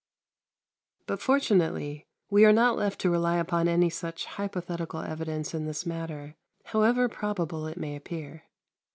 [1.05, 1.05] 117.
[1.05, 5.85] But fortunately we are not left to rely upon any such hypothetical evidence in this
[5.85, 8.45] matter, however probable it may appear.